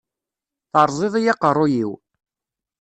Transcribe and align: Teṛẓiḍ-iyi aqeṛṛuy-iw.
Teṛẓiḍ-iyi 0.71 1.31
aqeṛṛuy-iw. 1.33 1.91